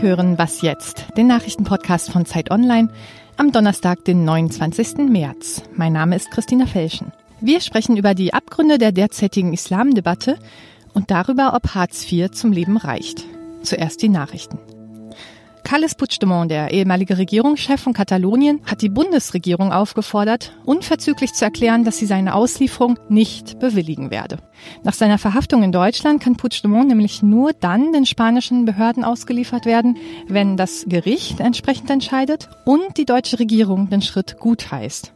Hören 0.00 0.38
Was 0.38 0.62
jetzt, 0.62 1.08
den 1.18 1.26
Nachrichtenpodcast 1.26 2.10
von 2.10 2.24
Zeit 2.24 2.50
Online 2.50 2.88
am 3.36 3.52
Donnerstag, 3.52 4.02
den 4.06 4.24
29. 4.24 4.96
März. 5.10 5.62
Mein 5.74 5.92
Name 5.92 6.16
ist 6.16 6.30
Christina 6.30 6.64
Felschen. 6.64 7.12
Wir 7.42 7.60
sprechen 7.60 7.98
über 7.98 8.14
die 8.14 8.32
Abgründe 8.32 8.78
der 8.78 8.92
derzeitigen 8.92 9.52
Islamdebatte 9.52 10.38
und 10.94 11.10
darüber, 11.10 11.52
ob 11.52 11.74
Hartz 11.74 12.10
IV 12.10 12.30
zum 12.30 12.50
Leben 12.50 12.78
reicht. 12.78 13.24
Zuerst 13.62 14.00
die 14.00 14.08
Nachrichten. 14.08 14.58
Carles 15.70 15.94
Puigdemont, 15.94 16.50
der 16.50 16.72
ehemalige 16.72 17.16
Regierungschef 17.16 17.80
von 17.80 17.92
Katalonien, 17.92 18.60
hat 18.66 18.82
die 18.82 18.88
Bundesregierung 18.88 19.72
aufgefordert, 19.72 20.52
unverzüglich 20.64 21.32
zu 21.32 21.44
erklären, 21.44 21.84
dass 21.84 21.96
sie 21.96 22.06
seine 22.06 22.34
Auslieferung 22.34 22.98
nicht 23.08 23.60
bewilligen 23.60 24.10
werde. 24.10 24.38
Nach 24.82 24.94
seiner 24.94 25.16
Verhaftung 25.16 25.62
in 25.62 25.70
Deutschland 25.70 26.20
kann 26.20 26.34
Puigdemont 26.34 26.88
nämlich 26.88 27.22
nur 27.22 27.52
dann 27.52 27.92
den 27.92 28.04
spanischen 28.04 28.64
Behörden 28.64 29.04
ausgeliefert 29.04 29.64
werden, 29.64 29.96
wenn 30.26 30.56
das 30.56 30.86
Gericht 30.88 31.38
entsprechend 31.38 31.88
entscheidet 31.88 32.48
und 32.64 32.96
die 32.96 33.04
deutsche 33.04 33.38
Regierung 33.38 33.88
den 33.90 34.02
Schritt 34.02 34.38
gutheißt. 34.40 35.12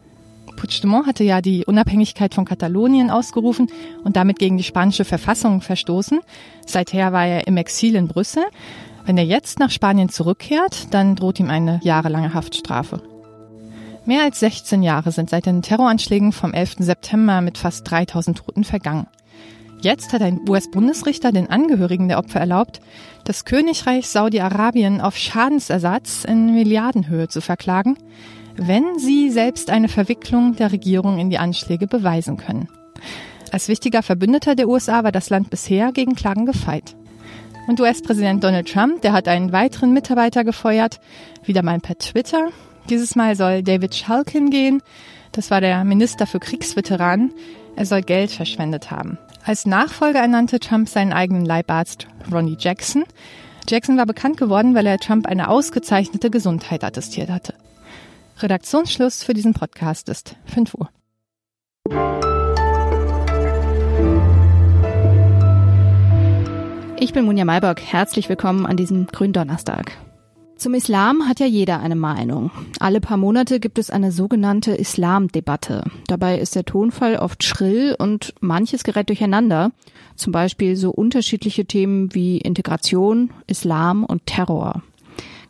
Puigdemont 0.54 1.08
hatte 1.08 1.24
ja 1.24 1.40
die 1.40 1.64
Unabhängigkeit 1.64 2.32
von 2.32 2.44
Katalonien 2.44 3.10
ausgerufen 3.10 3.72
und 4.04 4.14
damit 4.14 4.38
gegen 4.38 4.56
die 4.56 4.62
spanische 4.62 5.04
Verfassung 5.04 5.62
verstoßen. 5.62 6.20
Seither 6.64 7.12
war 7.12 7.26
er 7.26 7.48
im 7.48 7.56
Exil 7.56 7.96
in 7.96 8.06
Brüssel. 8.06 8.44
Wenn 9.04 9.18
er 9.18 9.24
jetzt 9.24 9.58
nach 9.58 9.70
Spanien 9.70 10.08
zurückkehrt, 10.08 10.94
dann 10.94 11.14
droht 11.14 11.38
ihm 11.38 11.50
eine 11.50 11.78
jahrelange 11.82 12.32
Haftstrafe. 12.32 13.02
Mehr 14.06 14.22
als 14.22 14.40
16 14.40 14.82
Jahre 14.82 15.12
sind 15.12 15.30
seit 15.30 15.46
den 15.46 15.62
Terroranschlägen 15.62 16.32
vom 16.32 16.52
11. 16.52 16.76
September 16.78 17.40
mit 17.40 17.58
fast 17.58 17.90
3000 17.90 18.38
Toten 18.38 18.64
vergangen. 18.64 19.06
Jetzt 19.80 20.14
hat 20.14 20.22
ein 20.22 20.40
US-Bundesrichter 20.48 21.32
den 21.32 21.50
Angehörigen 21.50 22.08
der 22.08 22.18
Opfer 22.18 22.40
erlaubt, 22.40 22.80
das 23.24 23.44
Königreich 23.44 24.08
Saudi-Arabien 24.08 25.02
auf 25.02 25.16
Schadensersatz 25.16 26.24
in 26.24 26.54
Milliardenhöhe 26.54 27.28
zu 27.28 27.42
verklagen, 27.42 27.98
wenn 28.56 28.98
sie 28.98 29.30
selbst 29.30 29.68
eine 29.68 29.88
Verwicklung 29.88 30.56
der 30.56 30.72
Regierung 30.72 31.18
in 31.18 31.28
die 31.28 31.38
Anschläge 31.38 31.86
beweisen 31.86 32.38
können. 32.38 32.68
Als 33.52 33.68
wichtiger 33.68 34.02
Verbündeter 34.02 34.54
der 34.54 34.68
USA 34.68 35.04
war 35.04 35.12
das 35.12 35.28
Land 35.28 35.50
bisher 35.50 35.92
gegen 35.92 36.14
Klagen 36.14 36.46
gefeit. 36.46 36.96
Und 37.66 37.80
US-Präsident 37.80 38.44
Donald 38.44 38.70
Trump, 38.70 39.00
der 39.02 39.12
hat 39.12 39.26
einen 39.26 39.52
weiteren 39.52 39.92
Mitarbeiter 39.92 40.44
gefeuert, 40.44 41.00
wieder 41.44 41.62
mal 41.62 41.80
per 41.80 41.96
Twitter. 41.96 42.48
Dieses 42.90 43.16
Mal 43.16 43.36
soll 43.36 43.62
David 43.62 43.94
Shulkin 43.94 44.50
gehen. 44.50 44.82
Das 45.32 45.50
war 45.50 45.62
der 45.62 45.82
Minister 45.84 46.26
für 46.26 46.40
Kriegsveteranen. 46.40 47.32
Er 47.76 47.86
soll 47.86 48.02
Geld 48.02 48.30
verschwendet 48.30 48.90
haben. 48.90 49.18
Als 49.44 49.64
Nachfolger 49.64 50.20
ernannte 50.20 50.60
Trump 50.60 50.88
seinen 50.88 51.12
eigenen 51.12 51.44
Leibarzt 51.44 52.06
Ronnie 52.30 52.56
Jackson. 52.58 53.04
Jackson 53.66 53.96
war 53.96 54.06
bekannt 54.06 54.36
geworden, 54.36 54.74
weil 54.74 54.86
er 54.86 54.98
Trump 54.98 55.26
eine 55.26 55.48
ausgezeichnete 55.48 56.30
Gesundheit 56.30 56.84
attestiert 56.84 57.30
hatte. 57.30 57.54
Redaktionsschluss 58.40 59.22
für 59.22 59.32
diesen 59.32 59.54
Podcast 59.54 60.08
ist 60.10 60.36
5 60.46 60.74
Uhr. 60.74 60.90
Ich 67.00 67.12
bin 67.12 67.24
Munja 67.24 67.44
Maybock. 67.44 67.80
Herzlich 67.80 68.28
willkommen 68.28 68.66
an 68.66 68.76
diesem 68.76 69.06
Gründonnerstag. 69.06 69.92
Zum 70.56 70.74
Islam 70.74 71.28
hat 71.28 71.40
ja 71.40 71.46
jeder 71.46 71.80
eine 71.80 71.96
Meinung. 71.96 72.52
Alle 72.78 73.00
paar 73.00 73.16
Monate 73.16 73.58
gibt 73.58 73.78
es 73.78 73.90
eine 73.90 74.12
sogenannte 74.12 74.72
Islamdebatte. 74.72 75.84
Dabei 76.06 76.38
ist 76.38 76.54
der 76.54 76.64
Tonfall 76.64 77.16
oft 77.16 77.42
schrill 77.42 77.96
und 77.98 78.34
manches 78.40 78.84
gerät 78.84 79.08
durcheinander. 79.08 79.72
Zum 80.14 80.32
Beispiel 80.32 80.76
so 80.76 80.90
unterschiedliche 80.90 81.66
Themen 81.66 82.14
wie 82.14 82.38
Integration, 82.38 83.30
Islam 83.48 84.04
und 84.04 84.26
Terror. 84.26 84.82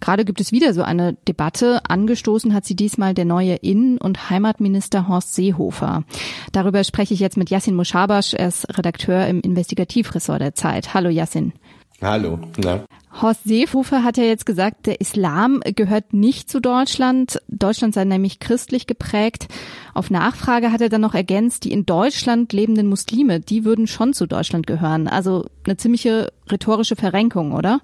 Gerade 0.05 0.27
gibt 0.27 0.43
es 0.43 0.53
wieder 0.53 0.75
so 0.75 0.83
eine 0.83 1.15
Debatte. 1.27 1.81
Angestoßen 1.89 2.53
hat 2.53 2.67
sie 2.67 2.77
diesmal 2.77 3.15
der 3.15 3.25
neue 3.25 3.55
Innen- 3.55 3.97
und 3.97 4.29
Heimatminister 4.29 5.09
Horst 5.09 5.35
Seehofer. 5.35 6.05
Darüber 6.53 6.85
spreche 6.85 7.15
ich 7.15 7.20
jetzt 7.20 7.39
mit 7.39 7.48
Yassin 7.48 7.75
Mushabash. 7.75 8.35
Er 8.35 8.48
ist 8.48 8.69
Redakteur 8.77 9.27
im 9.27 9.41
Investigativressort 9.41 10.43
der 10.43 10.55
Zeit. 10.55 10.93
Hallo 10.93 11.09
Yassin. 11.09 11.55
Hallo. 12.03 12.39
Na? 12.63 12.85
Horst 13.23 13.45
Seehofer 13.45 14.05
hat 14.05 14.19
ja 14.19 14.25
jetzt 14.25 14.45
gesagt, 14.45 14.85
der 14.85 15.01
Islam 15.01 15.63
gehört 15.75 16.13
nicht 16.13 16.51
zu 16.51 16.61
Deutschland. 16.61 17.41
Deutschland 17.48 17.95
sei 17.95 18.05
nämlich 18.05 18.41
christlich 18.41 18.87
geprägt. 18.87 19.48
Auf 19.95 20.11
Nachfrage 20.11 20.70
hat 20.70 20.83
er 20.83 20.91
dann 20.91 21.01
noch 21.01 21.14
ergänzt, 21.14 21.64
die 21.64 21.73
in 21.73 21.87
Deutschland 21.87 22.53
lebenden 22.53 22.89
Muslime, 22.89 23.41
die 23.41 23.64
würden 23.64 23.87
schon 23.87 24.13
zu 24.13 24.27
Deutschland 24.27 24.67
gehören. 24.67 25.09
Also 25.09 25.47
eine 25.64 25.79
ziemliche 25.79 26.31
rhetorische 26.51 26.95
Verrenkung, 26.95 27.53
oder? 27.53 27.81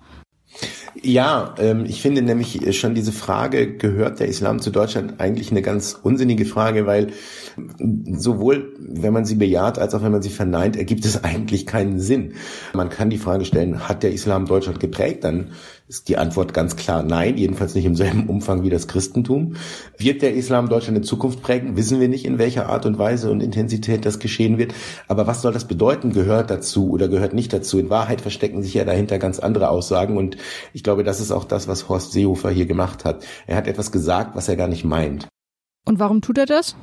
Ja, 1.02 1.54
ähm, 1.58 1.84
ich 1.86 2.02
finde 2.02 2.22
nämlich 2.22 2.76
schon 2.78 2.94
diese 2.94 3.12
Frage, 3.12 3.76
gehört 3.76 4.20
der 4.20 4.28
Islam 4.28 4.60
zu 4.60 4.70
Deutschland, 4.70 5.20
eigentlich 5.20 5.50
eine 5.50 5.62
ganz 5.62 5.98
unsinnige 6.02 6.44
Frage, 6.44 6.86
weil 6.86 7.12
sowohl 7.78 8.74
wenn 8.78 9.12
man 9.12 9.24
sie 9.24 9.36
bejaht 9.36 9.78
als 9.78 9.94
auch 9.94 10.02
wenn 10.02 10.12
man 10.12 10.22
sie 10.22 10.30
verneint, 10.30 10.76
ergibt 10.76 11.04
es 11.04 11.22
eigentlich 11.24 11.66
keinen 11.66 12.00
Sinn. 12.00 12.34
Man 12.74 12.90
kann 12.90 13.10
die 13.10 13.18
Frage 13.18 13.44
stellen, 13.44 13.88
hat 13.88 14.02
der 14.02 14.12
Islam 14.12 14.46
Deutschland 14.46 14.80
geprägt? 14.80 15.24
Dann 15.24 15.52
ist 15.90 16.08
die 16.08 16.18
Antwort 16.18 16.54
ganz 16.54 16.76
klar 16.76 17.02
nein, 17.02 17.36
jedenfalls 17.36 17.74
nicht 17.74 17.84
im 17.84 17.96
selben 17.96 18.28
Umfang 18.28 18.62
wie 18.62 18.70
das 18.70 18.86
Christentum. 18.86 19.56
Wird 19.98 20.22
der 20.22 20.34
Islam 20.34 20.68
Deutschland 20.68 20.96
in 20.96 21.02
Zukunft 21.02 21.42
prägen? 21.42 21.76
Wissen 21.76 21.98
wir 21.98 22.08
nicht, 22.08 22.24
in 22.24 22.38
welcher 22.38 22.68
Art 22.68 22.86
und 22.86 22.96
Weise 22.96 23.28
und 23.28 23.42
Intensität 23.42 24.06
das 24.06 24.20
geschehen 24.20 24.56
wird. 24.56 24.72
Aber 25.08 25.26
was 25.26 25.42
soll 25.42 25.52
das 25.52 25.66
bedeuten? 25.66 26.12
Gehört 26.12 26.48
dazu 26.48 26.90
oder 26.90 27.08
gehört 27.08 27.34
nicht 27.34 27.52
dazu? 27.52 27.80
In 27.80 27.90
Wahrheit 27.90 28.20
verstecken 28.20 28.62
sich 28.62 28.74
ja 28.74 28.84
dahinter 28.84 29.18
ganz 29.18 29.40
andere 29.40 29.68
Aussagen 29.68 30.16
und 30.16 30.36
ich 30.72 30.84
glaube, 30.84 31.02
das 31.02 31.20
ist 31.20 31.32
auch 31.32 31.44
das, 31.44 31.66
was 31.66 31.88
Horst 31.88 32.12
Seehofer 32.12 32.50
hier 32.50 32.66
gemacht 32.66 33.04
hat. 33.04 33.24
Er 33.48 33.56
hat 33.56 33.66
etwas 33.66 33.90
gesagt, 33.90 34.36
was 34.36 34.48
er 34.48 34.54
gar 34.54 34.68
nicht 34.68 34.84
meint. 34.84 35.26
Und 35.88 35.98
warum 35.98 36.20
tut 36.20 36.38
er 36.38 36.46
das? 36.46 36.76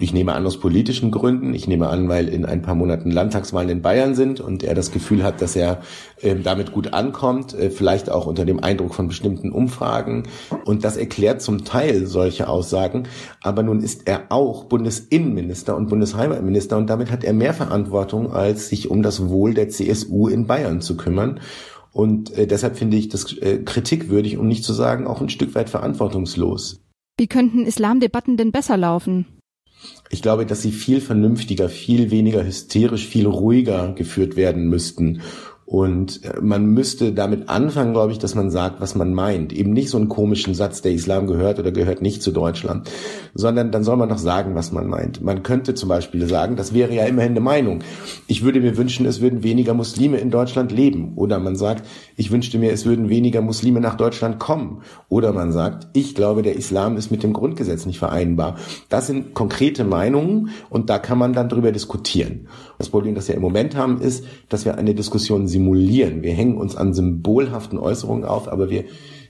Ich 0.00 0.14
nehme 0.14 0.34
an 0.34 0.46
aus 0.46 0.58
politischen 0.58 1.10
Gründen. 1.10 1.52
Ich 1.52 1.68
nehme 1.68 1.88
an, 1.88 2.08
weil 2.08 2.28
in 2.28 2.46
ein 2.46 2.62
paar 2.62 2.74
Monaten 2.74 3.10
Landtagswahlen 3.10 3.68
in 3.68 3.82
Bayern 3.82 4.14
sind 4.14 4.40
und 4.40 4.62
er 4.62 4.74
das 4.74 4.90
Gefühl 4.90 5.22
hat, 5.22 5.42
dass 5.42 5.54
er 5.54 5.82
äh, 6.22 6.34
damit 6.34 6.72
gut 6.72 6.94
ankommt, 6.94 7.52
äh, 7.54 7.68
vielleicht 7.70 8.10
auch 8.10 8.26
unter 8.26 8.46
dem 8.46 8.62
Eindruck 8.62 8.94
von 8.94 9.08
bestimmten 9.08 9.52
Umfragen. 9.52 10.24
Und 10.64 10.84
das 10.84 10.96
erklärt 10.96 11.42
zum 11.42 11.64
Teil 11.64 12.06
solche 12.06 12.48
Aussagen. 12.48 13.04
Aber 13.42 13.62
nun 13.62 13.80
ist 13.80 14.08
er 14.08 14.24
auch 14.30 14.64
Bundesinnenminister 14.64 15.76
und 15.76 15.88
Bundesheimatminister 15.88 16.78
und 16.78 16.88
damit 16.88 17.10
hat 17.10 17.22
er 17.22 17.34
mehr 17.34 17.52
Verantwortung, 17.52 18.32
als 18.32 18.68
sich 18.68 18.90
um 18.90 19.02
das 19.02 19.28
Wohl 19.28 19.52
der 19.52 19.68
CSU 19.68 20.28
in 20.28 20.46
Bayern 20.46 20.80
zu 20.80 20.96
kümmern. 20.96 21.40
Und 21.92 22.36
äh, 22.36 22.46
deshalb 22.46 22.76
finde 22.76 22.96
ich 22.96 23.08
das 23.10 23.32
äh, 23.38 23.58
kritikwürdig, 23.58 24.38
um 24.38 24.46
nicht 24.48 24.64
zu 24.64 24.72
sagen 24.72 25.06
auch 25.06 25.20
ein 25.20 25.28
Stück 25.28 25.54
weit 25.54 25.68
verantwortungslos. 25.68 26.80
Wie 27.18 27.28
könnten 27.28 27.64
Islamdebatten 27.64 28.36
denn 28.36 28.52
besser 28.52 28.76
laufen? 28.76 29.26
Ich 30.10 30.20
glaube, 30.20 30.44
dass 30.44 30.62
sie 30.62 30.72
viel 30.72 31.00
vernünftiger, 31.00 31.68
viel 31.68 32.10
weniger 32.10 32.44
hysterisch, 32.44 33.06
viel 33.06 33.26
ruhiger 33.26 33.92
geführt 33.94 34.36
werden 34.36 34.68
müssten. 34.68 35.22
Und 35.66 36.24
äh, 36.24 36.40
man 36.40 36.66
müsste 36.66 37.12
damit 37.12 37.48
anfangen, 37.48 37.92
glaube 37.92 38.12
ich, 38.12 38.18
dass 38.18 38.36
man 38.36 38.50
sagt, 38.50 38.80
was 38.80 38.94
man 38.94 39.12
meint. 39.12 39.52
Eben 39.52 39.72
nicht 39.72 39.90
so 39.90 39.98
einen 39.98 40.08
komischen 40.08 40.54
Satz, 40.54 40.80
der 40.80 40.92
Islam 40.92 41.26
gehört 41.26 41.58
oder 41.58 41.72
gehört 41.72 42.02
nicht 42.02 42.22
zu 42.22 42.30
Deutschland, 42.30 42.88
sondern 43.34 43.72
dann 43.72 43.82
soll 43.82 43.96
man 43.96 44.08
doch 44.08 44.18
sagen, 44.18 44.54
was 44.54 44.70
man 44.70 44.86
meint. 44.86 45.22
Man 45.22 45.42
könnte 45.42 45.74
zum 45.74 45.88
Beispiel 45.88 46.28
sagen, 46.28 46.54
das 46.54 46.72
wäre 46.72 46.94
ja 46.94 47.04
immerhin 47.04 47.32
eine 47.32 47.40
Meinung. 47.40 47.80
Ich 48.28 48.44
würde 48.44 48.60
mir 48.60 48.76
wünschen, 48.76 49.06
es 49.06 49.20
würden 49.20 49.42
weniger 49.42 49.74
Muslime 49.74 50.18
in 50.18 50.30
Deutschland 50.30 50.70
leben. 50.70 51.14
Oder 51.16 51.40
man 51.40 51.56
sagt, 51.56 51.84
ich 52.16 52.30
wünschte 52.30 52.58
mir, 52.58 52.70
es 52.70 52.86
würden 52.86 53.08
weniger 53.08 53.40
Muslime 53.40 53.80
nach 53.80 53.96
Deutschland 53.96 54.38
kommen. 54.38 54.82
Oder 55.08 55.32
man 55.32 55.50
sagt, 55.50 55.88
ich 55.94 56.14
glaube, 56.14 56.42
der 56.42 56.54
Islam 56.54 56.96
ist 56.96 57.10
mit 57.10 57.24
dem 57.24 57.32
Grundgesetz 57.32 57.86
nicht 57.86 57.98
vereinbar. 57.98 58.56
Das 58.88 59.08
sind 59.08 59.34
konkrete 59.34 59.82
Meinungen 59.82 60.50
und 60.70 60.90
da 60.90 61.00
kann 61.00 61.18
man 61.18 61.32
dann 61.32 61.48
drüber 61.48 61.72
diskutieren. 61.72 62.46
Das 62.78 62.88
Problem, 62.90 63.14
das 63.14 63.26
wir 63.26 63.34
im 63.34 63.42
Moment 63.42 63.74
haben, 63.74 64.00
ist, 64.00 64.24
dass 64.48 64.64
wir 64.64 64.76
eine 64.76 64.94
Diskussion 64.94 65.48
simulieren. 65.56 66.22
Wir 66.22 66.34
hängen 66.34 66.58
uns 66.58 66.76
an 66.76 66.92
symbolhaften 66.92 67.78
Äußerungen 67.78 68.26
auf, 68.26 68.46
aber 68.46 68.68
wir, 68.68 68.84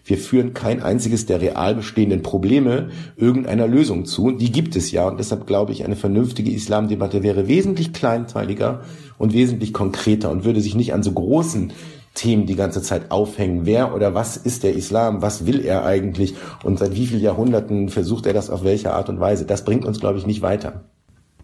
wir 0.05 0.19
führen 0.19 0.55
kein 0.55 0.82
einziges 0.82 1.25
der 1.26 1.40
real 1.40 1.76
bestehenden 1.76 2.23
Probleme 2.23 2.88
irgendeiner 3.17 3.69
Lösung 3.69 4.06
zu. 4.06 4.32
Die 4.32 4.50
gibt 4.50 4.75
es 4.75 4.90
ja. 4.90 5.06
Und 5.06 5.20
deshalb 5.20 5.46
glaube 5.46 5.70
ich, 5.70 5.84
eine 5.84 5.94
vernünftige 5.94 6.50
Islamdebatte 6.50 7.23
wäre 7.23 7.46
wesentlich 7.46 7.93
kleinteiliger 7.93 8.81
und 9.19 9.34
wesentlich 9.34 9.73
konkreter 9.73 10.32
und 10.32 10.44
würde 10.44 10.61
sich 10.61 10.75
nicht 10.75 10.93
an 10.93 11.05
so 11.05 11.12
großen 11.12 11.73
Themen 12.14 12.46
die 12.46 12.56
ganze 12.56 12.82
Zeit 12.82 13.12
aufhängen. 13.12 13.61
Wer 13.64 13.94
oder 13.94 14.14
was 14.14 14.37
ist 14.37 14.64
der 14.64 14.75
Islam? 14.75 15.23
Was 15.23 15.46
will 15.46 15.64
er 15.64 15.84
eigentlich? 15.84 16.34
Und 16.64 16.81
seit 16.81 16.96
wie 16.96 17.06
vielen 17.06 17.23
Jahrhunderten 17.23 17.88
versucht 17.88 18.26
er 18.26 18.32
das 18.32 18.50
auf 18.50 18.64
welche 18.64 18.93
Art 18.93 19.08
und 19.08 19.20
Weise? 19.20 19.44
Das 19.44 19.64
bringt 19.64 19.84
uns, 19.84 20.00
glaube 20.00 20.19
ich, 20.19 20.26
nicht 20.26 20.43
weiter. 20.43 20.82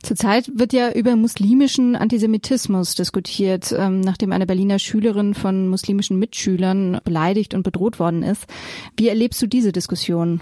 Zurzeit 0.03 0.51
wird 0.55 0.73
ja 0.73 0.91
über 0.93 1.15
muslimischen 1.15 1.95
Antisemitismus 1.95 2.97
diskutiert, 2.97 3.73
ähm, 3.77 4.01
nachdem 4.01 4.33
eine 4.33 4.47
Berliner 4.47 4.81
Schülerin 4.81 5.35
von 5.35 5.69
muslimischen 5.69 6.19
Mitschülern 6.19 7.01
beleidigt 7.05 7.55
und 7.55 7.63
bedroht 7.63 8.01
worden 8.01 8.25
ist. 8.25 8.47
Wie 8.97 9.09
erlebst 9.09 9.41
du 9.41 9.47
diese 9.47 9.71
Diskussion? 9.71 10.41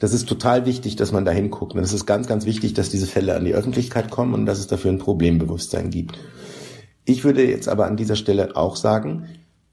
Das 0.00 0.14
ist 0.14 0.26
total 0.26 0.64
wichtig, 0.66 0.96
dass 0.96 1.12
man 1.12 1.24
da 1.24 1.32
hinguckt. 1.32 1.74
Und 1.74 1.80
es 1.80 1.92
ist 1.92 2.06
ganz, 2.06 2.26
ganz 2.26 2.46
wichtig, 2.46 2.74
dass 2.74 2.88
diese 2.88 3.06
Fälle 3.06 3.36
an 3.36 3.44
die 3.44 3.54
Öffentlichkeit 3.54 4.10
kommen 4.10 4.34
und 4.34 4.46
dass 4.46 4.58
es 4.58 4.66
dafür 4.66 4.90
ein 4.90 4.98
Problembewusstsein 4.98 5.90
gibt. 5.90 6.18
Ich 7.04 7.24
würde 7.24 7.46
jetzt 7.46 7.68
aber 7.68 7.86
an 7.86 7.98
dieser 7.98 8.16
Stelle 8.16 8.56
auch 8.56 8.76
sagen, 8.76 9.26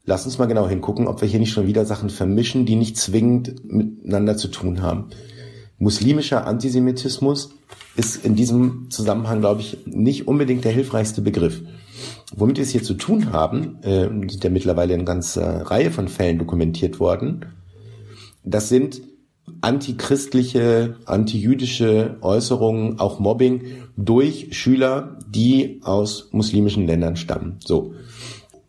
lass 0.04 0.26
uns 0.26 0.38
mal 0.38 0.46
genau 0.46 0.68
hingucken, 0.68 1.06
ob 1.06 1.22
wir 1.22 1.28
hier 1.28 1.40
nicht 1.40 1.52
schon 1.52 1.66
wieder 1.66 1.86
Sachen 1.86 2.10
vermischen, 2.10 2.66
die 2.66 2.76
nicht 2.76 2.98
zwingend 2.98 3.64
miteinander 3.64 4.36
zu 4.36 4.48
tun 4.48 4.82
haben. 4.82 5.06
Muslimischer 5.82 6.46
Antisemitismus 6.46 7.50
ist 7.96 8.24
in 8.24 8.36
diesem 8.36 8.86
Zusammenhang, 8.90 9.40
glaube 9.40 9.62
ich, 9.62 9.78
nicht 9.84 10.28
unbedingt 10.28 10.64
der 10.64 10.70
hilfreichste 10.70 11.22
Begriff. 11.22 11.60
Womit 12.36 12.58
wir 12.58 12.62
es 12.62 12.70
hier 12.70 12.84
zu 12.84 12.94
tun 12.94 13.32
haben, 13.32 13.82
äh, 13.82 14.04
sind 14.04 14.44
ja 14.44 14.50
mittlerweile 14.50 14.94
eine 14.94 15.02
ganze 15.02 15.68
Reihe 15.68 15.90
von 15.90 16.06
Fällen 16.06 16.38
dokumentiert 16.38 17.00
worden. 17.00 17.46
Das 18.44 18.68
sind 18.68 19.02
antichristliche, 19.60 20.98
antijüdische 21.04 22.16
Äußerungen, 22.20 23.00
auch 23.00 23.18
Mobbing 23.18 23.62
durch 23.96 24.50
Schüler, 24.52 25.18
die 25.28 25.80
aus 25.82 26.28
muslimischen 26.30 26.86
Ländern 26.86 27.16
stammen. 27.16 27.56
So. 27.58 27.94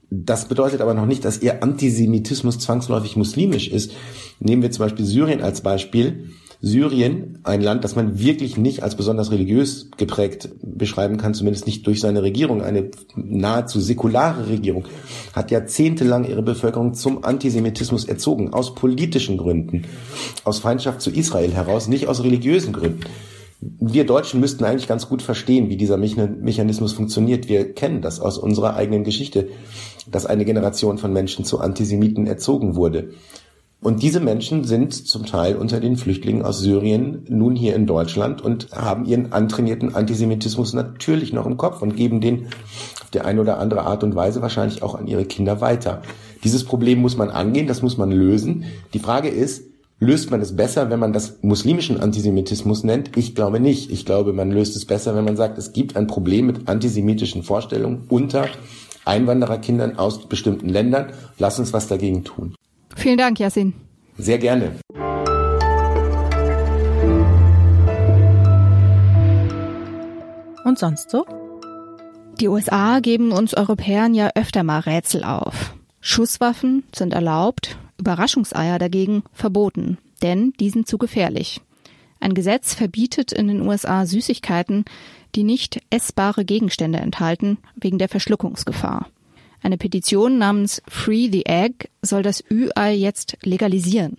Das 0.09 0.47
bedeutet 0.47 0.81
aber 0.81 0.95
noch 0.95 1.05
nicht, 1.05 1.25
dass 1.25 1.43
ihr 1.43 1.61
Antisemitismus 1.61 2.57
zwangsläufig 2.57 3.17
muslimisch 3.17 3.67
ist. 3.67 3.91
Nehmen 4.39 4.63
wir 4.63 4.71
zum 4.71 4.85
Beispiel 4.85 5.05
Syrien 5.05 5.41
als 5.41 5.61
Beispiel. 5.61 6.31
Syrien, 6.65 7.39
ein 7.43 7.59
Land, 7.59 7.83
das 7.83 7.97
man 7.97 8.19
wirklich 8.19 8.55
nicht 8.55 8.83
als 8.83 8.95
besonders 8.95 9.31
religiös 9.31 9.91
geprägt 9.97 10.47
beschreiben 10.61 11.17
kann, 11.17 11.33
zumindest 11.33 11.65
nicht 11.65 11.85
durch 11.85 11.99
seine 11.99 12.23
Regierung, 12.23 12.61
eine 12.61 12.89
nahezu 13.15 13.81
säkulare 13.81 14.47
Regierung, 14.47 14.85
hat 15.33 15.51
jahrzehntelang 15.51 16.23
ihre 16.23 16.41
Bevölkerung 16.41 16.93
zum 16.93 17.25
Antisemitismus 17.25 18.05
erzogen, 18.05 18.53
aus 18.53 18.75
politischen 18.75 19.37
Gründen, 19.37 19.81
aus 20.45 20.59
Feindschaft 20.59 21.01
zu 21.01 21.11
Israel 21.11 21.51
heraus, 21.51 21.89
nicht 21.89 22.07
aus 22.07 22.23
religiösen 22.23 22.71
Gründen. 22.71 23.01
Wir 23.59 24.05
Deutschen 24.05 24.39
müssten 24.39 24.63
eigentlich 24.63 24.87
ganz 24.87 25.09
gut 25.09 25.21
verstehen, 25.21 25.67
wie 25.67 25.75
dieser 25.75 25.97
Mechanismus 25.97 26.93
funktioniert. 26.93 27.49
Wir 27.49 27.73
kennen 27.73 28.01
das 28.01 28.21
aus 28.21 28.37
unserer 28.37 28.75
eigenen 28.77 29.03
Geschichte, 29.03 29.49
dass 30.09 30.25
eine 30.25 30.45
Generation 30.45 30.97
von 30.97 31.11
Menschen 31.11 31.43
zu 31.43 31.59
Antisemiten 31.59 32.25
erzogen 32.25 32.77
wurde. 32.77 33.09
Und 33.83 34.01
diese 34.01 34.21
Menschen 34.21 34.63
sind 34.63 34.93
zum 34.93 35.25
Teil 35.25 35.57
unter 35.57 35.81
den 35.81 35.97
Flüchtlingen 35.97 36.43
aus 36.43 36.59
Syrien 36.59 37.25
nun 37.27 37.53
hier 37.53 37.75
in 37.75 37.85
Deutschland 37.85 38.41
und 38.41 38.71
haben 38.71 39.03
ihren 39.03 39.33
antrainierten 39.33 39.93
Antisemitismus 39.93 40.71
natürlich 40.71 41.33
noch 41.33 41.45
im 41.45 41.57
Kopf 41.57 41.81
und 41.81 41.97
geben 41.97 42.21
den 42.21 42.47
auf 43.01 43.09
der 43.11 43.25
eine 43.25 43.41
oder 43.41 43.59
andere 43.59 43.81
Art 43.81 44.05
und 44.05 44.15
Weise 44.15 44.41
wahrscheinlich 44.41 44.83
auch 44.83 44.95
an 44.95 45.07
ihre 45.07 45.25
Kinder 45.25 45.59
weiter. 45.59 46.01
Dieses 46.45 46.63
Problem 46.63 47.01
muss 47.01 47.17
man 47.17 47.29
angehen, 47.29 47.67
das 47.67 47.81
muss 47.81 47.97
man 47.97 48.09
lösen. 48.09 48.63
Die 48.93 48.99
Frage 48.99 49.27
ist, 49.27 49.65
löst 49.99 50.31
man 50.31 50.39
es 50.39 50.55
besser, 50.55 50.89
wenn 50.89 50.99
man 50.99 51.11
das 51.11 51.39
muslimischen 51.41 51.99
Antisemitismus 51.99 52.85
nennt? 52.85 53.17
Ich 53.17 53.35
glaube 53.35 53.59
nicht. 53.59 53.91
Ich 53.91 54.05
glaube, 54.05 54.31
man 54.31 54.49
löst 54.49 54.77
es 54.77 54.85
besser, 54.85 55.13
wenn 55.13 55.25
man 55.25 55.35
sagt, 55.35 55.57
es 55.57 55.73
gibt 55.73 55.97
ein 55.97 56.07
Problem 56.07 56.47
mit 56.47 56.69
antisemitischen 56.69 57.43
Vorstellungen 57.43 58.05
unter 58.07 58.47
Einwandererkindern 59.03 59.97
aus 59.97 60.25
bestimmten 60.29 60.69
Ländern. 60.69 61.07
Lass 61.37 61.59
uns 61.59 61.73
was 61.73 61.89
dagegen 61.89 62.23
tun. 62.23 62.55
Vielen 63.03 63.17
Dank, 63.17 63.37
Yasin. 63.37 63.73
Sehr 64.17 64.37
gerne. 64.37 64.79
Und 70.63 70.79
sonst 70.79 71.09
so? 71.09 71.25
Die 72.39 72.47
USA 72.47 73.01
geben 73.01 73.33
uns 73.33 73.53
Europäern 73.53 74.13
ja 74.13 74.31
öfter 74.35 74.63
mal 74.63 74.79
Rätsel 74.79 75.25
auf. 75.25 75.75
Schusswaffen 75.99 76.85
sind 76.95 77.13
erlaubt, 77.13 77.77
Überraschungseier 77.99 78.79
dagegen 78.79 79.23
verboten, 79.33 79.97
denn 80.21 80.53
die 80.61 80.69
sind 80.69 80.87
zu 80.87 80.97
gefährlich. 80.97 81.59
Ein 82.21 82.33
Gesetz 82.33 82.73
verbietet 82.73 83.33
in 83.33 83.49
den 83.49 83.67
USA 83.67 84.05
Süßigkeiten, 84.05 84.85
die 85.35 85.43
nicht 85.43 85.81
essbare 85.89 86.45
Gegenstände 86.45 86.99
enthalten, 86.99 87.57
wegen 87.75 87.97
der 87.97 88.07
Verschluckungsgefahr. 88.07 89.09
Eine 89.63 89.77
Petition 89.77 90.37
namens 90.37 90.81
Free 90.87 91.29
the 91.31 91.45
Egg 91.45 91.89
soll 92.01 92.21
das 92.21 92.43
Ü-Ei 92.51 92.93
jetzt 92.93 93.37
legalisieren. 93.43 94.17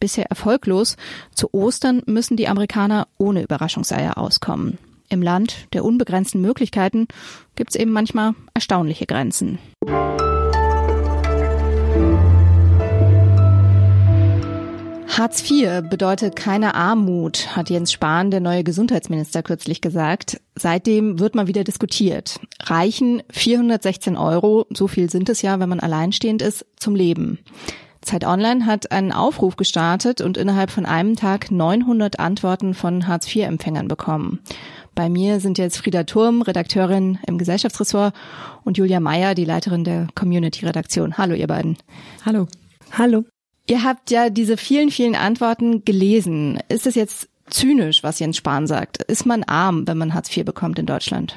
Bisher 0.00 0.26
erfolglos. 0.26 0.96
Zu 1.32 1.54
Ostern 1.54 2.02
müssen 2.06 2.36
die 2.36 2.48
Amerikaner 2.48 3.06
ohne 3.16 3.42
Überraschungseier 3.42 4.18
auskommen. 4.18 4.78
Im 5.08 5.22
Land 5.22 5.68
der 5.72 5.84
unbegrenzten 5.84 6.40
Möglichkeiten 6.40 7.06
gibt 7.54 7.70
es 7.70 7.76
eben 7.76 7.92
manchmal 7.92 8.34
erstaunliche 8.52 9.06
Grenzen. 9.06 9.60
Hartz 15.08 15.48
IV 15.48 15.82
bedeutet 15.88 16.34
keine 16.34 16.74
Armut, 16.74 17.56
hat 17.56 17.70
Jens 17.70 17.92
Spahn, 17.92 18.30
der 18.30 18.40
neue 18.40 18.64
Gesundheitsminister, 18.64 19.42
kürzlich 19.42 19.80
gesagt. 19.80 20.40
Seitdem 20.56 21.20
wird 21.20 21.34
mal 21.34 21.46
wieder 21.46 21.62
diskutiert. 21.62 22.40
Reichen 22.62 23.22
416 23.30 24.16
Euro, 24.16 24.66
so 24.70 24.88
viel 24.88 25.10
sind 25.10 25.28
es 25.28 25.42
ja, 25.42 25.60
wenn 25.60 25.68
man 25.68 25.80
alleinstehend 25.80 26.42
ist, 26.42 26.66
zum 26.76 26.96
Leben. 26.96 27.38
Zeit 28.02 28.24
Online 28.26 28.66
hat 28.66 28.92
einen 28.92 29.12
Aufruf 29.12 29.56
gestartet 29.56 30.20
und 30.20 30.36
innerhalb 30.36 30.70
von 30.70 30.84
einem 30.84 31.16
Tag 31.16 31.50
900 31.50 32.18
Antworten 32.18 32.74
von 32.74 33.06
Hartz-IV-Empfängern 33.06 33.88
bekommen. 33.88 34.40
Bei 34.94 35.08
mir 35.08 35.40
sind 35.40 35.58
jetzt 35.58 35.78
Frieda 35.78 36.04
Turm, 36.04 36.42
Redakteurin 36.42 37.18
im 37.26 37.38
Gesellschaftsressort 37.38 38.14
und 38.62 38.78
Julia 38.78 39.00
Meyer, 39.00 39.34
die 39.34 39.44
Leiterin 39.44 39.84
der 39.84 40.06
Community-Redaktion. 40.14 41.18
Hallo, 41.18 41.34
ihr 41.34 41.46
beiden. 41.46 41.76
Hallo. 42.24 42.46
Hallo. 42.92 43.24
Ihr 43.66 43.82
habt 43.82 44.10
ja 44.10 44.28
diese 44.30 44.56
vielen, 44.56 44.90
vielen 44.90 45.14
Antworten 45.14 45.84
gelesen. 45.84 46.60
Ist 46.68 46.86
es 46.86 46.94
jetzt 46.94 47.28
zynisch, 47.48 48.02
was 48.02 48.18
Jens 48.18 48.36
Spahn 48.36 48.66
sagt? 48.66 49.02
Ist 49.04 49.26
man 49.26 49.42
arm, 49.44 49.86
wenn 49.86 49.98
man 49.98 50.12
Hartz 50.12 50.34
IV 50.34 50.44
bekommt 50.44 50.78
in 50.78 50.86
Deutschland? 50.86 51.36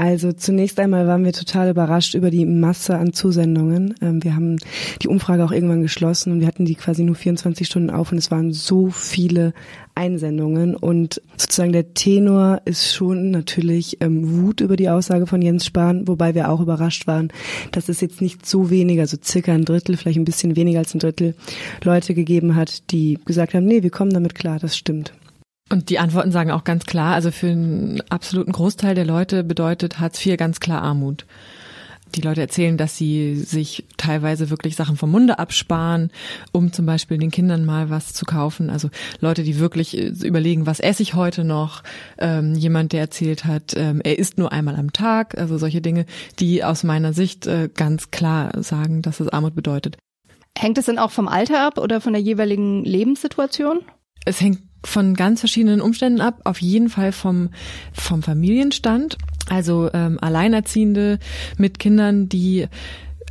Also 0.00 0.32
zunächst 0.32 0.80
einmal 0.80 1.06
waren 1.06 1.26
wir 1.26 1.34
total 1.34 1.68
überrascht 1.68 2.14
über 2.14 2.30
die 2.30 2.46
Masse 2.46 2.96
an 2.96 3.12
Zusendungen. 3.12 3.94
Ähm, 4.00 4.24
wir 4.24 4.34
haben 4.34 4.56
die 5.02 5.08
Umfrage 5.08 5.44
auch 5.44 5.52
irgendwann 5.52 5.82
geschlossen 5.82 6.32
und 6.32 6.40
wir 6.40 6.46
hatten 6.46 6.64
die 6.64 6.74
quasi 6.74 7.04
nur 7.04 7.16
24 7.16 7.66
Stunden 7.66 7.90
auf 7.90 8.10
und 8.10 8.16
es 8.16 8.30
waren 8.30 8.54
so 8.54 8.88
viele 8.88 9.52
Einsendungen 9.94 10.74
und 10.74 11.20
sozusagen 11.36 11.72
der 11.72 11.92
Tenor 11.92 12.62
ist 12.64 12.94
schon 12.94 13.30
natürlich 13.30 13.98
ähm, 14.00 14.40
Wut 14.40 14.62
über 14.62 14.76
die 14.76 14.88
Aussage 14.88 15.26
von 15.26 15.42
Jens 15.42 15.66
Spahn, 15.66 16.08
wobei 16.08 16.34
wir 16.34 16.48
auch 16.48 16.62
überrascht 16.62 17.06
waren, 17.06 17.28
dass 17.70 17.90
es 17.90 18.00
jetzt 18.00 18.22
nicht 18.22 18.46
so 18.46 18.70
wenig, 18.70 19.00
also 19.00 19.18
circa 19.22 19.52
ein 19.52 19.66
Drittel, 19.66 19.98
vielleicht 19.98 20.18
ein 20.18 20.24
bisschen 20.24 20.56
weniger 20.56 20.78
als 20.78 20.94
ein 20.94 21.00
Drittel 21.00 21.34
Leute 21.84 22.14
gegeben 22.14 22.56
hat, 22.56 22.90
die 22.90 23.18
gesagt 23.26 23.52
haben, 23.52 23.66
nee, 23.66 23.82
wir 23.82 23.90
kommen 23.90 24.14
damit 24.14 24.34
klar, 24.34 24.58
das 24.58 24.78
stimmt. 24.78 25.12
Und 25.72 25.88
die 25.88 26.00
Antworten 26.00 26.32
sagen 26.32 26.50
auch 26.50 26.64
ganz 26.64 26.84
klar, 26.84 27.14
also 27.14 27.30
für 27.30 27.48
einen 27.48 28.02
absoluten 28.10 28.52
Großteil 28.52 28.96
der 28.96 29.04
Leute 29.04 29.44
bedeutet 29.44 30.00
Hartz 30.00 30.24
IV 30.24 30.36
ganz 30.36 30.58
klar 30.58 30.82
Armut. 30.82 31.26
Die 32.16 32.22
Leute 32.22 32.40
erzählen, 32.40 32.76
dass 32.76 32.96
sie 32.96 33.36
sich 33.36 33.84
teilweise 33.96 34.50
wirklich 34.50 34.74
Sachen 34.74 34.96
vom 34.96 35.12
Munde 35.12 35.38
absparen, 35.38 36.10
um 36.50 36.72
zum 36.72 36.86
Beispiel 36.86 37.18
den 37.18 37.30
Kindern 37.30 37.64
mal 37.64 37.88
was 37.88 38.12
zu 38.12 38.24
kaufen. 38.24 38.68
Also 38.68 38.90
Leute, 39.20 39.44
die 39.44 39.60
wirklich 39.60 39.96
äh, 39.96 40.08
überlegen, 40.24 40.66
was 40.66 40.80
esse 40.80 41.04
ich 41.04 41.14
heute 41.14 41.44
noch. 41.44 41.84
Ähm, 42.18 42.56
jemand, 42.56 42.92
der 42.92 43.00
erzählt 43.00 43.44
hat, 43.44 43.74
ähm, 43.76 44.00
er 44.02 44.18
isst 44.18 44.38
nur 44.38 44.50
einmal 44.50 44.74
am 44.74 44.92
Tag. 44.92 45.38
Also 45.38 45.56
solche 45.56 45.80
Dinge, 45.80 46.04
die 46.40 46.64
aus 46.64 46.82
meiner 46.82 47.12
Sicht 47.12 47.46
äh, 47.46 47.70
ganz 47.72 48.10
klar 48.10 48.60
sagen, 48.60 49.02
dass 49.02 49.20
es 49.20 49.28
Armut 49.28 49.54
bedeutet. 49.54 49.96
Hängt 50.58 50.78
es 50.78 50.86
denn 50.86 50.98
auch 50.98 51.12
vom 51.12 51.28
Alter 51.28 51.64
ab 51.64 51.78
oder 51.78 52.00
von 52.00 52.12
der 52.12 52.22
jeweiligen 52.22 52.84
Lebenssituation? 52.84 53.82
Es 54.24 54.40
hängt 54.40 54.60
von 54.84 55.14
ganz 55.14 55.40
verschiedenen 55.40 55.80
Umständen 55.80 56.20
ab, 56.20 56.40
auf 56.44 56.60
jeden 56.60 56.88
Fall 56.88 57.12
vom, 57.12 57.50
vom 57.92 58.22
Familienstand. 58.22 59.18
Also 59.48 59.90
ähm, 59.92 60.18
Alleinerziehende 60.20 61.18
mit 61.56 61.78
Kindern, 61.78 62.28
die 62.28 62.68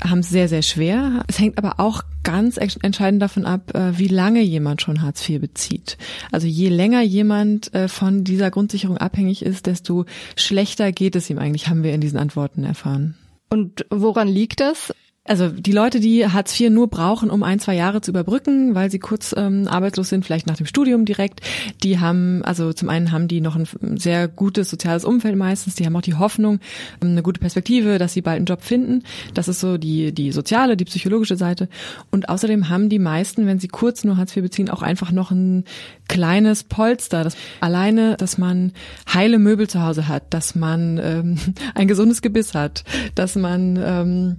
haben 0.02 0.20
es 0.20 0.30
sehr, 0.30 0.48
sehr 0.48 0.62
schwer. 0.62 1.24
Es 1.28 1.40
hängt 1.40 1.58
aber 1.58 1.80
auch 1.80 2.04
ganz 2.24 2.58
entscheidend 2.58 3.22
davon 3.22 3.46
ab, 3.46 3.76
äh, 3.76 3.98
wie 3.98 4.08
lange 4.08 4.42
jemand 4.42 4.82
schon 4.82 5.02
Hartz 5.02 5.28
IV 5.28 5.42
bezieht. 5.42 5.98
Also 6.32 6.48
je 6.48 6.70
länger 6.70 7.02
jemand 7.02 7.74
äh, 7.74 7.88
von 7.88 8.24
dieser 8.24 8.52
Grundsicherung 8.52 8.98
abhängig 8.98 9.44
ist, 9.44 9.66
desto 9.66 10.06
schlechter 10.36 10.92
geht 10.92 11.16
es 11.16 11.30
ihm 11.30 11.38
eigentlich, 11.38 11.68
haben 11.68 11.84
wir 11.84 11.94
in 11.94 12.02
diesen 12.02 12.20
Antworten 12.20 12.64
erfahren. 12.64 13.16
Und 13.50 13.86
woran 13.90 14.28
liegt 14.28 14.60
das? 14.60 14.94
Also 15.30 15.50
die 15.50 15.74
Leute, 15.74 16.00
die 16.00 16.26
Hartz 16.26 16.60
IV 16.60 16.72
nur 16.72 16.88
brauchen, 16.88 17.30
um 17.30 17.44
ein, 17.44 17.60
zwei 17.60 17.76
Jahre 17.76 18.02
zu 18.02 18.10
überbrücken, 18.10 18.74
weil 18.74 18.90
sie 18.90 18.98
kurz 18.98 19.36
ähm, 19.38 19.68
arbeitslos 19.68 20.10
sind, 20.10 20.26
vielleicht 20.26 20.48
nach 20.48 20.58
dem 20.58 20.66
Studium 20.66 21.06
direkt, 21.06 21.42
die 21.84 22.00
haben, 22.00 22.44
also 22.44 22.74
zum 22.74 22.90
einen 22.90 23.12
haben 23.12 23.28
die 23.28 23.40
noch 23.40 23.56
ein 23.56 23.68
sehr 24.00 24.28
gutes 24.28 24.72
soziales 24.72 25.06
Umfeld 25.06 25.36
meistens, 25.36 25.76
die 25.76 25.86
haben 25.86 25.96
auch 25.96 26.02
die 26.02 26.16
Hoffnung, 26.16 26.60
ähm, 27.04 27.12
eine 27.12 27.22
gute 27.22 27.40
Perspektive, 27.40 28.00
dass 28.00 28.14
sie 28.14 28.24
bald 28.24 28.38
einen 28.38 28.48
Job 28.48 28.64
finden. 28.64 29.04
Das 29.36 29.48
ist 29.48 29.60
so 29.60 29.78
die, 29.78 30.14
die 30.14 30.32
soziale, 30.32 30.76
die 30.76 30.86
psychologische 30.86 31.36
Seite. 31.36 31.70
Und 32.10 32.28
außerdem 32.28 32.70
haben 32.70 32.90
die 32.90 32.98
meisten, 32.98 33.46
wenn 33.46 33.60
sie 33.60 33.68
kurz 33.68 34.04
nur 34.04 34.18
Hartz 34.18 34.36
IV 34.36 34.42
beziehen, 34.42 34.72
auch 34.72 34.82
einfach 34.82 35.12
noch 35.12 35.30
ein 35.30 35.64
kleines 36.08 36.64
Polster. 36.64 37.24
Das, 37.24 37.38
alleine, 37.60 38.18
dass 38.18 38.40
man 38.40 38.72
heile 39.14 39.38
Möbel 39.38 39.68
zu 39.70 39.84
Hause 39.84 40.08
hat, 40.08 40.24
dass 40.34 40.56
man 40.56 41.00
ähm, 41.04 41.38
ein 41.76 41.88
gesundes 41.88 42.24
Gebiss 42.24 42.56
hat, 42.56 42.84
dass 43.14 43.36
man 43.36 43.80
ähm, 43.80 44.38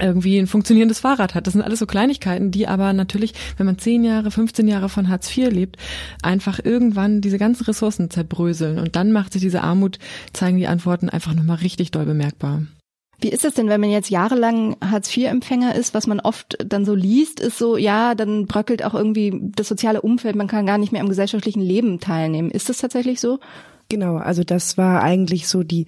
irgendwie 0.00 0.38
ein 0.38 0.46
funktionierendes 0.46 1.00
Fahrrad 1.00 1.34
hat. 1.34 1.46
Das 1.46 1.52
sind 1.52 1.62
alles 1.62 1.78
so 1.78 1.86
Kleinigkeiten, 1.86 2.50
die 2.50 2.66
aber 2.66 2.92
natürlich, 2.92 3.34
wenn 3.56 3.66
man 3.66 3.78
zehn 3.78 4.04
Jahre, 4.04 4.30
15 4.30 4.68
Jahre 4.68 4.88
von 4.88 5.08
Hartz 5.08 5.36
IV 5.36 5.50
lebt, 5.50 5.76
einfach 6.22 6.60
irgendwann 6.62 7.20
diese 7.20 7.38
ganzen 7.38 7.64
Ressourcen 7.64 8.10
zerbröseln. 8.10 8.78
Und 8.78 8.96
dann 8.96 9.12
macht 9.12 9.32
sich 9.32 9.42
diese 9.42 9.62
Armut, 9.62 9.98
zeigen 10.32 10.58
die 10.58 10.66
Antworten 10.66 11.08
einfach 11.08 11.34
nochmal 11.34 11.58
richtig 11.58 11.90
doll 11.90 12.04
bemerkbar. 12.04 12.62
Wie 13.22 13.28
ist 13.28 13.44
das 13.44 13.54
denn, 13.54 13.68
wenn 13.68 13.82
man 13.82 13.90
jetzt 13.90 14.08
jahrelang 14.08 14.76
Hartz-IV-Empfänger 14.82 15.74
ist? 15.74 15.92
Was 15.92 16.06
man 16.06 16.20
oft 16.20 16.56
dann 16.64 16.86
so 16.86 16.94
liest, 16.94 17.38
ist 17.38 17.58
so, 17.58 17.76
ja, 17.76 18.14
dann 18.14 18.46
bröckelt 18.46 18.82
auch 18.82 18.94
irgendwie 18.94 19.38
das 19.54 19.68
soziale 19.68 20.00
Umfeld, 20.00 20.36
man 20.36 20.48
kann 20.48 20.64
gar 20.64 20.78
nicht 20.78 20.90
mehr 20.90 21.02
am 21.02 21.08
gesellschaftlichen 21.08 21.60
Leben 21.60 22.00
teilnehmen. 22.00 22.50
Ist 22.50 22.70
das 22.70 22.78
tatsächlich 22.78 23.20
so? 23.20 23.38
Genau, 23.90 24.18
also 24.18 24.44
das 24.44 24.78
war 24.78 25.02
eigentlich 25.02 25.48
so 25.48 25.64
die, 25.64 25.86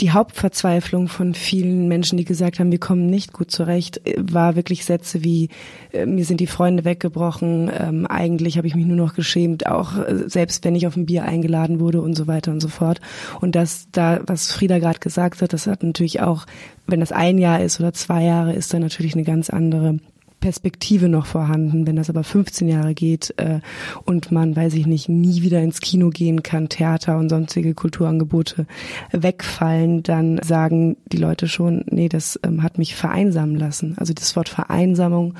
die 0.00 0.10
Hauptverzweiflung 0.10 1.06
von 1.06 1.34
vielen 1.34 1.86
Menschen, 1.86 2.18
die 2.18 2.24
gesagt 2.24 2.58
haben, 2.58 2.72
wir 2.72 2.80
kommen 2.80 3.06
nicht 3.06 3.32
gut 3.32 3.52
zurecht, 3.52 4.00
war 4.16 4.56
wirklich 4.56 4.84
Sätze 4.84 5.22
wie, 5.22 5.48
äh, 5.92 6.04
mir 6.04 6.24
sind 6.24 6.40
die 6.40 6.48
Freunde 6.48 6.84
weggebrochen, 6.84 7.70
ähm, 7.72 8.06
eigentlich 8.06 8.58
habe 8.58 8.66
ich 8.66 8.74
mich 8.74 8.86
nur 8.86 8.96
noch 8.96 9.14
geschämt, 9.14 9.68
auch 9.68 9.96
äh, 9.96 10.28
selbst 10.28 10.64
wenn 10.64 10.74
ich 10.74 10.88
auf 10.88 10.96
ein 10.96 11.06
Bier 11.06 11.22
eingeladen 11.22 11.78
wurde 11.78 12.02
und 12.02 12.16
so 12.16 12.26
weiter 12.26 12.50
und 12.50 12.58
so 12.58 12.66
fort. 12.66 13.00
Und 13.40 13.54
das 13.54 13.86
da, 13.92 14.18
was 14.26 14.50
Frieda 14.50 14.80
gerade 14.80 14.98
gesagt 14.98 15.40
hat, 15.40 15.52
das 15.52 15.68
hat 15.68 15.84
natürlich 15.84 16.20
auch, 16.20 16.44
wenn 16.88 16.98
das 16.98 17.12
ein 17.12 17.38
Jahr 17.38 17.62
ist 17.62 17.78
oder 17.78 17.92
zwei 17.92 18.24
Jahre, 18.24 18.52
ist 18.52 18.74
dann 18.74 18.82
natürlich 18.82 19.14
eine 19.14 19.22
ganz 19.22 19.48
andere 19.48 20.00
Perspektive 20.40 21.08
noch 21.08 21.26
vorhanden. 21.26 21.86
Wenn 21.86 21.96
das 21.96 22.10
aber 22.10 22.24
15 22.24 22.68
Jahre 22.68 22.94
geht 22.94 23.34
äh, 23.38 23.60
und 24.04 24.30
man, 24.30 24.54
weiß 24.54 24.74
ich 24.74 24.86
nicht, 24.86 25.08
nie 25.08 25.42
wieder 25.42 25.60
ins 25.60 25.80
Kino 25.80 26.10
gehen 26.10 26.42
kann, 26.42 26.68
Theater 26.68 27.18
und 27.18 27.28
sonstige 27.28 27.74
Kulturangebote 27.74 28.66
wegfallen, 29.12 30.02
dann 30.02 30.40
sagen 30.42 30.96
die 31.06 31.16
Leute 31.16 31.48
schon, 31.48 31.84
nee, 31.90 32.08
das 32.08 32.38
ähm, 32.42 32.62
hat 32.62 32.78
mich 32.78 32.94
vereinsamen 32.94 33.56
lassen. 33.56 33.94
Also 33.98 34.14
das 34.14 34.36
Wort 34.36 34.48
Vereinsamung, 34.48 35.34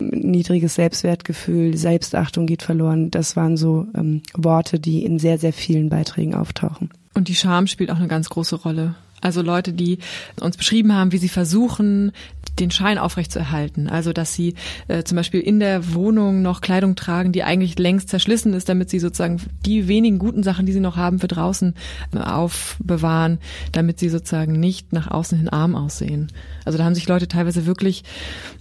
niedriges 0.00 0.74
Selbstwertgefühl, 0.74 1.76
Selbstachtung 1.76 2.46
geht 2.46 2.62
verloren, 2.62 3.10
das 3.10 3.36
waren 3.36 3.56
so 3.56 3.86
ähm, 3.94 4.22
Worte, 4.34 4.78
die 4.78 5.04
in 5.04 5.18
sehr, 5.18 5.38
sehr 5.38 5.52
vielen 5.52 5.88
Beiträgen 5.88 6.34
auftauchen. 6.34 6.90
Und 7.14 7.28
die 7.28 7.34
Scham 7.34 7.66
spielt 7.66 7.90
auch 7.90 7.96
eine 7.96 8.08
ganz 8.08 8.28
große 8.28 8.56
Rolle. 8.56 8.94
Also 9.20 9.42
Leute, 9.42 9.72
die 9.72 9.98
uns 10.40 10.56
beschrieben 10.56 10.94
haben, 10.94 11.12
wie 11.12 11.18
sie 11.18 11.28
versuchen, 11.28 12.12
den 12.58 12.70
Schein 12.70 12.98
aufrechtzuerhalten. 12.98 13.88
Also 13.88 14.12
dass 14.12 14.34
sie 14.34 14.54
äh, 14.88 15.02
zum 15.04 15.16
Beispiel 15.16 15.40
in 15.40 15.60
der 15.60 15.94
Wohnung 15.94 16.42
noch 16.42 16.60
Kleidung 16.60 16.96
tragen, 16.96 17.32
die 17.32 17.42
eigentlich 17.42 17.78
längst 17.78 18.08
zerschlissen 18.08 18.52
ist, 18.54 18.68
damit 18.68 18.90
sie 18.90 18.98
sozusagen 18.98 19.40
die 19.64 19.88
wenigen 19.88 20.18
guten 20.18 20.42
Sachen, 20.42 20.66
die 20.66 20.72
sie 20.72 20.80
noch 20.80 20.96
haben, 20.96 21.18
für 21.18 21.28
draußen 21.28 21.74
äh, 22.14 22.18
aufbewahren, 22.18 23.38
damit 23.72 23.98
sie 23.98 24.08
sozusagen 24.08 24.58
nicht 24.58 24.92
nach 24.92 25.10
außen 25.10 25.38
hin 25.38 25.48
arm 25.48 25.74
aussehen. 25.74 26.32
Also 26.64 26.78
da 26.78 26.84
haben 26.84 26.94
sich 26.94 27.08
Leute 27.08 27.28
teilweise 27.28 27.66
wirklich 27.66 28.04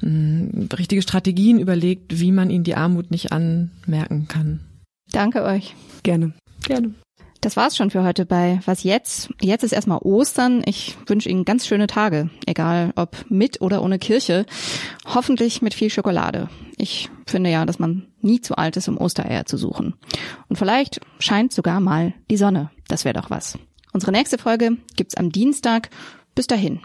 mh, 0.02 0.10
hm, 0.10 0.70
richtige 0.78 1.02
Strategien 1.02 1.60
überlegt, 1.60 2.20
wie 2.20 2.32
man 2.32 2.50
ihnen 2.50 2.64
die 2.64 2.76
Armut 2.76 3.12
nicht 3.12 3.32
anmerken 3.32 4.28
kann. 4.28 4.60
Danke 5.12 5.44
euch. 5.44 5.76
Gerne. 6.04 6.34
Gerne. 6.64 6.94
Das 7.48 7.56
war's 7.56 7.78
schon 7.78 7.92
für 7.92 8.04
heute 8.04 8.26
bei 8.26 8.60
Was 8.66 8.84
jetzt? 8.84 9.30
Jetzt 9.42 9.64
ist 9.64 9.72
erstmal 9.72 10.00
Ostern. 10.00 10.64
Ich 10.66 10.98
wünsche 11.06 11.30
Ihnen 11.30 11.46
ganz 11.46 11.66
schöne 11.66 11.88
Tage, 11.88 12.30
egal 12.46 12.92
ob 12.98 13.24
mit 13.30 13.62
oder 13.62 13.82
ohne 13.84 14.00
Kirche. 14.00 14.46
Hoffentlich 15.06 15.62
mit 15.62 15.74
viel 15.74 15.90
Schokolade. 15.90 16.50
Ich 16.76 17.10
finde 17.26 17.50
ja, 17.50 17.66
dass 17.66 17.80
man 17.80 18.06
nie 18.20 18.42
zu 18.42 18.58
alt 18.58 18.76
ist, 18.76 18.90
um 18.90 18.98
Ostereier 18.98 19.46
zu 19.46 19.56
suchen. 19.56 19.94
Und 20.50 20.58
vielleicht 20.58 21.00
scheint 21.20 21.54
sogar 21.54 21.80
mal 21.80 22.14
die 22.30 22.36
Sonne. 22.36 22.70
Das 22.90 23.06
wäre 23.06 23.14
doch 23.14 23.30
was. 23.30 23.58
Unsere 23.94 24.12
nächste 24.12 24.38
Folge 24.38 24.76
gibt's 24.98 25.16
am 25.16 25.32
Dienstag. 25.32 25.90
Bis 26.36 26.48
dahin. 26.48 26.82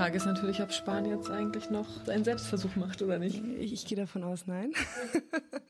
Frage 0.00 0.16
ist 0.16 0.24
natürlich, 0.24 0.62
ob 0.62 0.72
Spahn 0.72 1.04
jetzt 1.04 1.30
eigentlich 1.30 1.68
noch 1.68 2.08
einen 2.08 2.24
Selbstversuch 2.24 2.74
macht 2.74 3.02
oder 3.02 3.18
nicht. 3.18 3.42
Ich, 3.58 3.74
ich 3.74 3.84
gehe 3.84 3.98
davon 3.98 4.24
aus, 4.24 4.46
nein. 4.46 4.72